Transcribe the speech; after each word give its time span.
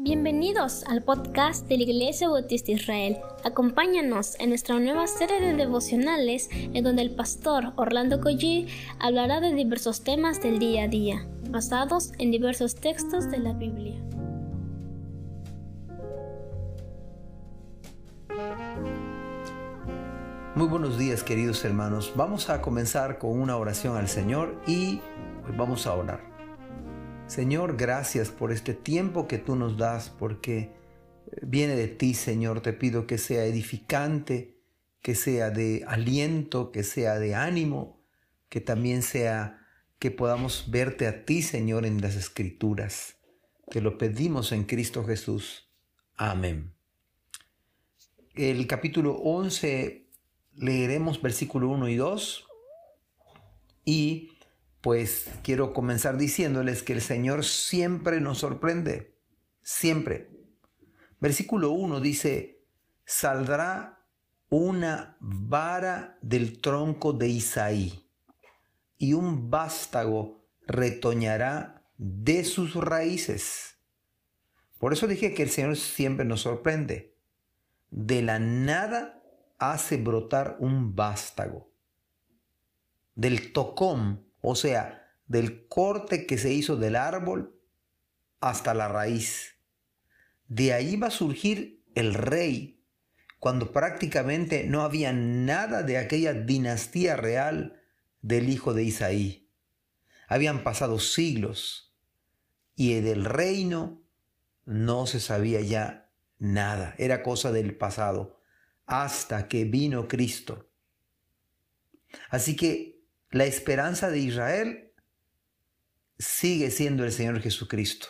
Bienvenidos 0.00 0.84
al 0.84 1.02
podcast 1.02 1.66
de 1.66 1.76
la 1.76 1.82
Iglesia 1.82 2.28
Bautista 2.28 2.70
Israel. 2.70 3.18
Acompáñanos 3.42 4.38
en 4.38 4.50
nuestra 4.50 4.78
nueva 4.78 5.08
serie 5.08 5.40
de 5.40 5.54
devocionales 5.54 6.48
en 6.52 6.84
donde 6.84 7.02
el 7.02 7.16
pastor 7.16 7.72
Orlando 7.74 8.20
Collie 8.20 8.68
hablará 9.00 9.40
de 9.40 9.52
diversos 9.52 10.04
temas 10.04 10.40
del 10.40 10.60
día 10.60 10.84
a 10.84 10.88
día, 10.88 11.26
basados 11.50 12.12
en 12.20 12.30
diversos 12.30 12.76
textos 12.76 13.28
de 13.28 13.38
la 13.38 13.54
Biblia. 13.54 14.00
Muy 20.54 20.68
buenos 20.68 20.96
días 20.96 21.24
queridos 21.24 21.64
hermanos. 21.64 22.12
Vamos 22.14 22.50
a 22.50 22.62
comenzar 22.62 23.18
con 23.18 23.40
una 23.40 23.56
oración 23.56 23.96
al 23.96 24.06
Señor 24.06 24.62
y 24.64 25.00
pues, 25.42 25.56
vamos 25.56 25.88
a 25.88 25.94
orar. 25.94 26.37
Señor, 27.28 27.76
gracias 27.76 28.30
por 28.30 28.52
este 28.52 28.72
tiempo 28.72 29.28
que 29.28 29.36
tú 29.36 29.54
nos 29.54 29.76
das, 29.76 30.08
porque 30.08 30.72
viene 31.42 31.76
de 31.76 31.86
ti, 31.86 32.14
Señor. 32.14 32.62
Te 32.62 32.72
pido 32.72 33.06
que 33.06 33.18
sea 33.18 33.44
edificante, 33.44 34.62
que 35.02 35.14
sea 35.14 35.50
de 35.50 35.84
aliento, 35.86 36.72
que 36.72 36.82
sea 36.82 37.18
de 37.18 37.34
ánimo, 37.34 38.00
que 38.48 38.62
también 38.62 39.02
sea 39.02 39.66
que 39.98 40.10
podamos 40.10 40.70
verte 40.70 41.06
a 41.06 41.26
ti, 41.26 41.42
Señor, 41.42 41.84
en 41.84 42.00
las 42.00 42.16
escrituras. 42.16 43.18
Te 43.70 43.82
lo 43.82 43.98
pedimos 43.98 44.50
en 44.52 44.64
Cristo 44.64 45.04
Jesús. 45.04 45.70
Amén. 46.16 46.72
El 48.34 48.66
capítulo 48.66 49.16
11 49.16 50.08
leeremos 50.54 51.20
versículo 51.20 51.68
1 51.68 51.88
y 51.88 51.96
2 51.96 52.46
y 53.84 54.37
pues 54.80 55.26
quiero 55.42 55.72
comenzar 55.72 56.16
diciéndoles 56.16 56.82
que 56.82 56.92
el 56.92 57.00
Señor 57.00 57.44
siempre 57.44 58.20
nos 58.20 58.38
sorprende, 58.38 59.16
siempre. 59.62 60.30
Versículo 61.20 61.70
1 61.72 62.00
dice, 62.00 62.62
saldrá 63.04 64.06
una 64.50 65.16
vara 65.20 66.18
del 66.22 66.60
tronco 66.60 67.12
de 67.12 67.28
Isaí 67.28 68.08
y 68.96 69.12
un 69.12 69.50
vástago 69.50 70.44
retoñará 70.66 71.82
de 71.96 72.44
sus 72.44 72.74
raíces. 72.74 73.78
Por 74.78 74.92
eso 74.92 75.06
dije 75.06 75.34
que 75.34 75.42
el 75.42 75.50
Señor 75.50 75.76
siempre 75.76 76.24
nos 76.24 76.42
sorprende. 76.42 77.16
De 77.90 78.22
la 78.22 78.38
nada 78.38 79.22
hace 79.58 79.96
brotar 79.96 80.56
un 80.60 80.94
vástago. 80.94 81.72
Del 83.16 83.52
tocón 83.52 84.27
o 84.40 84.54
sea, 84.54 85.06
del 85.26 85.66
corte 85.68 86.26
que 86.26 86.38
se 86.38 86.52
hizo 86.52 86.76
del 86.76 86.96
árbol 86.96 87.60
hasta 88.40 88.74
la 88.74 88.88
raíz. 88.88 89.56
De 90.46 90.72
ahí 90.72 90.96
va 90.96 91.08
a 91.08 91.12
surgir 91.12 91.84
el 91.94 92.14
rey, 92.14 92.82
cuando 93.38 93.72
prácticamente 93.72 94.64
no 94.64 94.82
había 94.82 95.12
nada 95.12 95.82
de 95.82 95.98
aquella 95.98 96.32
dinastía 96.32 97.16
real 97.16 97.80
del 98.22 98.48
hijo 98.48 98.74
de 98.74 98.84
Isaí. 98.84 99.50
Habían 100.26 100.64
pasado 100.64 100.98
siglos 100.98 101.94
y 102.74 102.94
del 103.00 103.24
reino 103.24 104.02
no 104.64 105.06
se 105.06 105.20
sabía 105.20 105.60
ya 105.60 106.10
nada, 106.38 106.94
era 106.98 107.22
cosa 107.22 107.52
del 107.52 107.76
pasado, 107.76 108.40
hasta 108.86 109.48
que 109.48 109.64
vino 109.64 110.08
Cristo. 110.08 110.68
Así 112.30 112.56
que 112.56 112.97
la 113.30 113.44
esperanza 113.44 114.10
de 114.10 114.18
Israel 114.18 114.92
sigue 116.18 116.70
siendo 116.70 117.04
el 117.04 117.12
Señor 117.12 117.40
Jesucristo. 117.40 118.08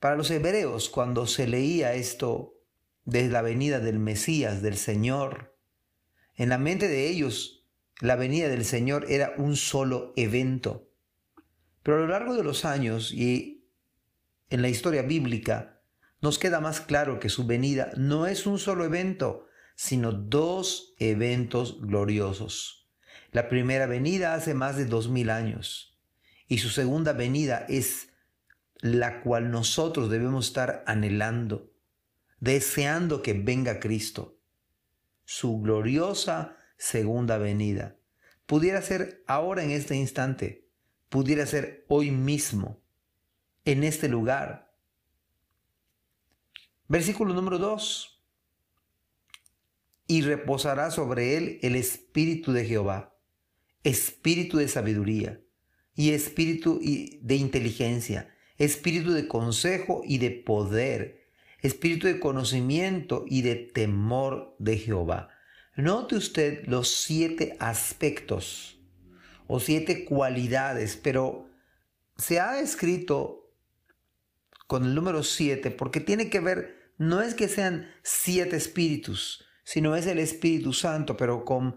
Para 0.00 0.16
los 0.16 0.30
hebreos, 0.30 0.88
cuando 0.88 1.26
se 1.26 1.46
leía 1.46 1.94
esto 1.94 2.54
desde 3.04 3.30
la 3.30 3.42
venida 3.42 3.80
del 3.80 3.98
Mesías, 3.98 4.62
del 4.62 4.76
Señor, 4.76 5.56
en 6.34 6.48
la 6.48 6.58
mente 6.58 6.88
de 6.88 7.08
ellos 7.08 7.66
la 8.00 8.16
venida 8.16 8.48
del 8.48 8.64
Señor 8.64 9.06
era 9.08 9.34
un 9.38 9.56
solo 9.56 10.12
evento. 10.16 10.90
Pero 11.82 11.98
a 11.98 12.00
lo 12.00 12.08
largo 12.08 12.36
de 12.36 12.44
los 12.44 12.64
años 12.64 13.12
y 13.12 13.58
en 14.50 14.62
la 14.62 14.68
historia 14.68 15.02
bíblica, 15.02 15.82
nos 16.20 16.38
queda 16.38 16.60
más 16.60 16.80
claro 16.80 17.20
que 17.20 17.28
su 17.28 17.46
venida 17.46 17.92
no 17.96 18.26
es 18.26 18.46
un 18.46 18.58
solo 18.58 18.84
evento, 18.84 19.46
sino 19.76 20.12
dos 20.12 20.94
eventos 20.98 21.80
gloriosos. 21.80 22.87
La 23.30 23.50
primera 23.50 23.86
venida 23.86 24.34
hace 24.34 24.54
más 24.54 24.76
de 24.76 24.86
dos 24.86 25.08
mil 25.08 25.28
años 25.28 25.98
y 26.46 26.58
su 26.58 26.70
segunda 26.70 27.12
venida 27.12 27.66
es 27.68 28.08
la 28.80 29.20
cual 29.20 29.50
nosotros 29.50 30.08
debemos 30.08 30.46
estar 30.46 30.82
anhelando, 30.86 31.70
deseando 32.40 33.22
que 33.22 33.34
venga 33.34 33.80
Cristo. 33.80 34.38
Su 35.26 35.60
gloriosa 35.60 36.56
segunda 36.78 37.36
venida. 37.36 37.96
Pudiera 38.46 38.80
ser 38.80 39.22
ahora 39.26 39.62
en 39.62 39.72
este 39.72 39.94
instante, 39.94 40.66
pudiera 41.10 41.44
ser 41.44 41.84
hoy 41.88 42.10
mismo, 42.10 42.80
en 43.66 43.84
este 43.84 44.08
lugar. 44.08 44.74
Versículo 46.86 47.34
número 47.34 47.58
2. 47.58 48.24
Y 50.06 50.22
reposará 50.22 50.90
sobre 50.90 51.36
él 51.36 51.58
el 51.60 51.76
Espíritu 51.76 52.52
de 52.52 52.64
Jehová 52.64 53.17
espíritu 53.84 54.58
de 54.58 54.68
sabiduría 54.68 55.40
y 55.94 56.10
espíritu 56.10 56.80
de 56.80 57.34
inteligencia, 57.36 58.34
espíritu 58.56 59.12
de 59.12 59.26
consejo 59.26 60.02
y 60.04 60.18
de 60.18 60.30
poder, 60.30 61.28
espíritu 61.60 62.06
de 62.06 62.20
conocimiento 62.20 63.24
y 63.26 63.42
de 63.42 63.56
temor 63.56 64.54
de 64.58 64.78
Jehová. 64.78 65.30
Note 65.76 66.16
usted 66.16 66.66
los 66.66 66.88
siete 66.88 67.56
aspectos 67.60 68.80
o 69.46 69.60
siete 69.60 70.04
cualidades, 70.04 70.96
pero 70.96 71.48
se 72.16 72.40
ha 72.40 72.60
escrito 72.60 73.52
con 74.66 74.84
el 74.84 74.94
número 74.94 75.22
siete 75.22 75.70
porque 75.70 76.00
tiene 76.00 76.30
que 76.30 76.40
ver, 76.40 76.92
no 76.98 77.22
es 77.22 77.34
que 77.34 77.48
sean 77.48 77.90
siete 78.02 78.56
espíritus, 78.56 79.44
sino 79.64 79.96
es 79.96 80.06
el 80.06 80.18
Espíritu 80.18 80.72
Santo, 80.72 81.16
pero 81.16 81.44
con 81.44 81.76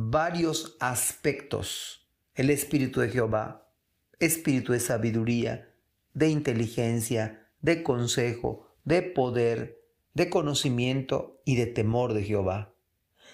varios 0.00 0.76
aspectos. 0.78 2.08
El 2.34 2.50
Espíritu 2.50 3.00
de 3.00 3.08
Jehová, 3.08 3.68
espíritu 4.20 4.72
de 4.72 4.78
sabiduría, 4.78 5.74
de 6.14 6.28
inteligencia, 6.28 7.48
de 7.60 7.82
consejo, 7.82 8.68
de 8.84 9.02
poder, 9.02 9.82
de 10.14 10.30
conocimiento 10.30 11.42
y 11.44 11.56
de 11.56 11.66
temor 11.66 12.14
de 12.14 12.22
Jehová. 12.22 12.76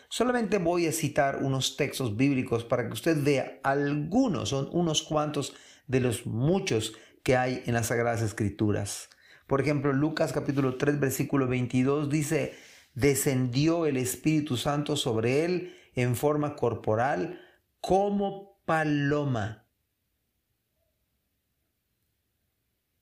Solamente 0.09 0.57
voy 0.57 0.87
a 0.87 0.93
citar 0.93 1.43
unos 1.43 1.77
textos 1.77 2.17
bíblicos 2.17 2.65
para 2.65 2.87
que 2.87 2.95
usted 2.95 3.23
vea 3.23 3.61
algunos, 3.63 4.49
son 4.49 4.71
unos 4.73 5.03
cuantos 5.03 5.55
de 5.87 6.01
los 6.01 6.25
muchos 6.25 6.95
que 7.23 7.37
hay 7.37 7.63
en 7.67 7.75
las 7.75 7.89
Sagradas 7.89 8.23
Escrituras. 8.23 9.11
Por 9.47 9.61
ejemplo, 9.61 9.93
Lucas 9.93 10.33
capítulo 10.33 10.79
3 10.79 10.99
versículo 10.99 11.47
22 11.47 12.09
dice, 12.09 12.55
descendió 12.95 13.85
el 13.85 13.99
Espíritu 13.99 14.57
Santo 14.57 14.97
sobre 14.97 15.45
él 15.45 15.75
en 15.95 16.17
forma 16.17 16.57
corporal 16.57 17.41
como 17.81 18.61
paloma. 18.65 19.67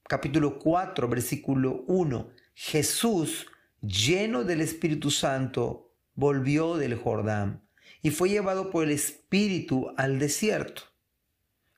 Capítulo 0.09 0.59
4, 0.59 1.09
versículo 1.09 1.85
1. 1.87 2.31
Jesús, 2.55 3.47
lleno 3.81 4.45
del 4.45 4.61
Espíritu 4.61 5.11
Santo, 5.11 5.95
volvió 6.15 6.77
del 6.77 6.97
Jordán 6.97 7.67
y 8.03 8.11
fue 8.11 8.29
llevado 8.29 8.71
por 8.71 8.85
el 8.85 8.91
Espíritu 8.91 9.93
al 9.97 10.19
desierto. 10.19 10.83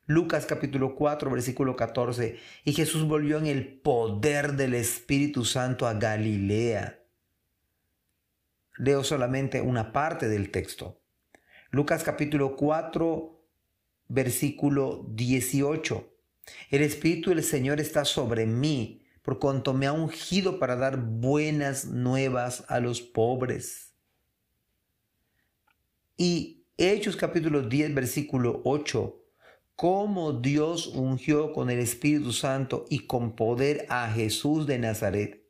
Lucas 0.07 0.45
capítulo 0.45 0.97
4, 0.97 1.31
versículo 1.31 1.77
14. 1.77 2.39
Y 2.65 2.73
Jesús 2.73 3.07
volvió 3.07 3.39
en 3.39 3.47
el 3.47 3.81
poder 3.81 4.53
del 4.55 4.75
Espíritu 4.75 5.45
Santo 5.45 5.87
a 5.87 5.95
Galilea. 5.95 7.01
Leo 8.77 9.05
solamente 9.05 9.61
una 9.61 9.93
parte 9.93 10.29
del 10.29 10.51
texto. 10.51 11.01
Lucas 11.75 12.05
capítulo 12.05 12.55
4, 12.55 13.37
versículo 14.07 15.09
18. 15.11 16.09
El 16.71 16.83
Espíritu 16.83 17.31
del 17.31 17.43
Señor 17.43 17.81
está 17.81 18.05
sobre 18.05 18.47
mí, 18.47 19.03
por 19.23 19.41
cuanto 19.41 19.75
me 19.75 19.89
ha 19.89 19.93
ungido 19.93 20.61
para 20.61 20.77
dar 20.77 20.99
buenas 20.99 21.87
nuevas 21.87 22.65
a 22.69 22.79
los 22.79 23.03
pobres. 23.03 23.93
Y 26.17 26.65
Hechos 26.77 27.17
capítulo 27.17 27.63
10, 27.63 27.93
versículo 27.93 28.61
8. 28.63 29.21
Cómo 29.75 30.33
Dios 30.33 30.87
ungió 30.87 31.53
con 31.53 31.71
el 31.71 31.81
Espíritu 31.81 32.31
Santo 32.31 32.85
y 32.89 33.01
con 33.09 33.35
poder 33.35 33.85
a 33.89 34.09
Jesús 34.13 34.69
de 34.69 34.79
Nazaret. 34.79 35.45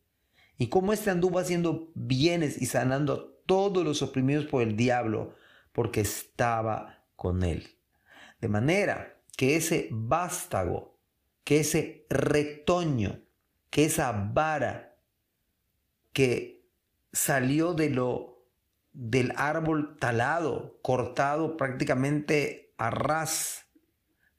Y 0.56 0.69
cómo 0.69 0.94
éste 0.94 1.11
anduvo 1.11 1.38
haciendo 1.38 1.91
bienes 1.94 2.62
y 2.62 2.65
sanando 2.65 3.12
a 3.12 3.44
todos 3.44 3.85
los 3.85 4.00
oprimidos 4.00 4.47
por 4.47 4.62
el 4.62 4.75
diablo 4.75 5.35
porque 5.75 6.03
estaba 6.03 7.05
con 7.17 7.43
él. 7.43 7.79
De 8.41 8.49
manera 8.49 9.21
que 9.37 9.56
ese 9.56 9.88
vástago, 9.91 11.00
que 11.43 11.61
ese 11.61 12.06
retoño, 12.09 13.21
que 13.71 13.85
esa 13.85 14.12
vara 14.12 14.97
que 16.12 16.71
salió 17.12 17.75
de 17.75 17.91
lo 17.91 18.47
del 18.93 19.32
árbol 19.37 19.99
talado, 19.99 20.79
cortado 20.81 21.56
prácticamente 21.56 22.73
a 22.79 22.91
ras 22.91 23.67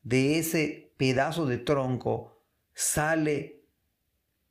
de 0.03 0.39
ese 0.39 0.93
pedazo 0.95 1.45
de 1.45 1.57
tronco, 1.57 2.41
sale 2.73 3.65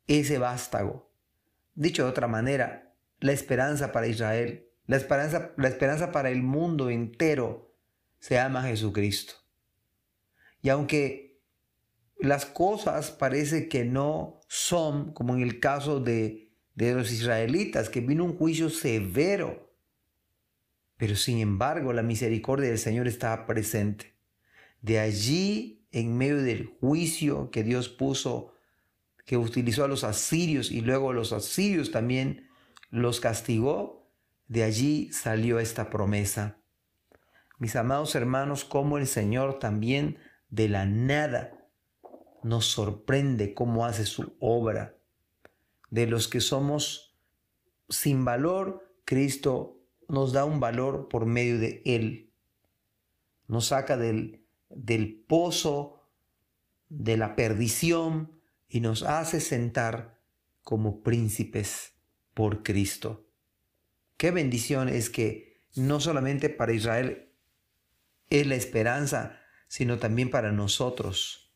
ese 0.05 0.37
vástago. 0.37 1.11
Dicho 1.73 2.03
de 2.03 2.11
otra 2.11 2.27
manera, 2.27 2.93
la 3.19 3.31
esperanza 3.31 3.91
para 3.91 4.05
Israel, 4.05 4.69
la 4.87 4.97
esperanza, 4.97 5.51
la 5.57 5.67
esperanza 5.67 6.11
para 6.11 6.29
el 6.29 6.43
mundo 6.43 6.89
entero 6.89 7.75
se 8.19 8.35
llama 8.35 8.63
Jesucristo. 8.63 9.33
Y 10.61 10.69
aunque 10.69 11.41
las 12.17 12.45
cosas 12.45 13.11
parece 13.11 13.67
que 13.67 13.85
no 13.85 14.41
son, 14.47 15.13
como 15.13 15.35
en 15.35 15.41
el 15.41 15.59
caso 15.59 15.99
de, 15.99 16.51
de 16.75 16.93
los 16.93 17.11
israelitas, 17.11 17.89
que 17.89 18.01
vino 18.01 18.23
un 18.23 18.37
juicio 18.37 18.69
severo, 18.69 19.73
pero 20.97 21.15
sin 21.15 21.39
embargo 21.39 21.93
la 21.93 22.03
misericordia 22.03 22.69
del 22.69 22.79
Señor 22.79 23.07
estaba 23.07 23.45
presente. 23.45 24.15
De 24.81 24.99
allí, 24.99 25.87
en 25.91 26.17
medio 26.17 26.41
del 26.41 26.65
juicio 26.79 27.49
que 27.51 27.63
Dios 27.63 27.89
puso, 27.89 28.53
que 29.25 29.37
utilizó 29.37 29.83
a 29.83 29.87
los 29.87 30.03
asirios 30.03 30.71
y 30.71 30.81
luego 30.81 31.11
los 31.11 31.33
asirios 31.33 31.91
también 31.91 32.49
los 32.91 33.19
castigó, 33.19 34.04
de 34.47 34.63
allí 34.63 35.11
salió 35.11 35.59
esta 35.59 35.89
promesa. 35.89 36.57
Mis 37.57 37.75
amados 37.75 38.15
hermanos, 38.15 38.65
como 38.65 38.97
el 38.97 39.07
Señor 39.07 39.59
también 39.59 40.17
de 40.49 40.69
la 40.69 40.85
nada 40.85 41.69
nos 42.43 42.65
sorprende 42.65 43.53
cómo 43.53 43.85
hace 43.85 44.05
su 44.05 44.35
obra. 44.39 44.97
De 45.89 46.05
los 46.05 46.27
que 46.27 46.41
somos 46.41 47.17
sin 47.89 48.25
valor, 48.25 48.99
Cristo 49.05 49.81
nos 50.07 50.33
da 50.33 50.45
un 50.45 50.59
valor 50.59 51.07
por 51.09 51.25
medio 51.25 51.59
de 51.59 51.81
Él. 51.85 52.33
Nos 53.47 53.67
saca 53.67 53.97
del, 53.97 54.45
del 54.69 55.23
pozo 55.27 56.03
de 56.89 57.17
la 57.17 57.35
perdición 57.35 58.39
y 58.67 58.81
nos 58.81 59.03
hace 59.03 59.39
sentar 59.39 60.19
como 60.63 61.01
príncipes 61.01 61.93
por 62.33 62.63
Cristo. 62.63 63.24
Qué 64.17 64.31
bendición 64.31 64.89
es 64.89 65.09
que 65.09 65.61
no 65.75 65.99
solamente 65.99 66.49
para 66.49 66.73
Israel 66.73 67.29
es 68.29 68.47
la 68.47 68.55
esperanza, 68.55 69.41
sino 69.67 69.99
también 69.99 70.29
para 70.29 70.51
nosotros, 70.51 71.53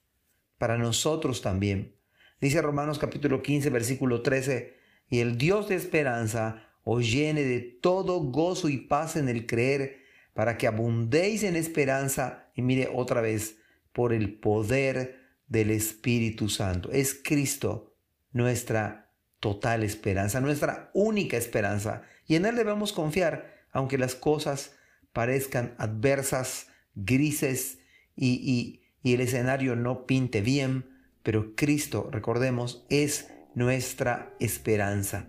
para 0.58 0.78
nosotros 0.78 1.42
también. 1.42 1.96
Dice 2.42 2.62
Romanos 2.62 3.00
capítulo 3.00 3.42
15, 3.42 3.70
versículo 3.70 4.22
13, 4.22 4.78
y 5.10 5.20
el 5.20 5.38
Dios 5.38 5.70
de 5.70 5.76
esperanza 5.76 6.70
os 6.84 7.10
llene 7.12 7.44
de 7.44 7.60
todo 7.60 8.20
gozo 8.20 8.70
y 8.70 8.78
paz 8.78 9.16
en 9.16 9.30
el 9.30 9.46
creer, 9.46 10.00
para 10.34 10.58
que 10.58 10.68
abundéis 10.68 11.44
en 11.44 11.56
esperanza, 11.56 12.50
y 12.56 12.62
mire 12.62 12.90
otra 12.94 13.22
vez, 13.22 13.58
por 13.92 14.14
el 14.14 14.40
poder 14.40 15.20
del 15.48 15.72
Espíritu 15.72 16.48
Santo. 16.50 16.92
Es 16.92 17.20
Cristo 17.22 17.96
nuestra 18.32 19.12
total 19.40 19.84
esperanza, 19.84 20.40
nuestra 20.40 20.92
única 20.94 21.38
esperanza. 21.38 22.04
Y 22.30 22.36
en 22.36 22.46
Él 22.46 22.56
debemos 22.56 22.94
confiar, 22.94 23.56
aunque 23.72 23.98
las 23.98 24.14
cosas 24.14 24.76
parezcan 25.14 25.74
adversas, 25.80 26.68
grises 26.94 27.80
y, 28.16 28.84
el 29.04 29.22
escenario 29.22 29.76
no 29.76 30.06
pinte 30.06 30.42
bien, 30.42 30.86
pero 31.24 31.56
Cristo, 31.56 32.08
recordemos, 32.12 32.86
es 32.90 33.32
nuestra 33.56 34.36
esperanza. 34.40 35.28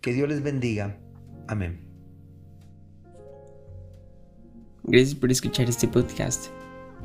Que 0.00 0.12
Dios 0.12 0.28
les 0.28 0.44
bendiga. 0.44 1.00
Amén. 1.48 1.88
Gracias 4.84 5.16
por 5.16 5.32
escuchar 5.32 5.68
este 5.68 5.88
podcast. 5.88 6.46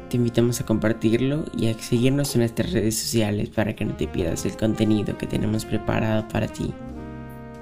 Te 0.10 0.18
invitamos 0.18 0.62
a 0.62 0.66
compartirlo 0.66 1.46
y 1.58 1.70
a 1.70 1.74
seguirnos 1.80 2.36
en 2.36 2.42
nuestras 2.42 2.72
redes 2.72 3.00
sociales 3.00 3.50
para 3.50 3.76
que 3.76 3.86
no 3.86 3.96
te 3.96 4.08
pierdas 4.08 4.46
el 4.46 4.56
contenido 4.56 5.18
que 5.18 5.26
tenemos 5.26 5.66
preparado 5.66 6.28
para 6.28 6.48
ti. 6.48 6.72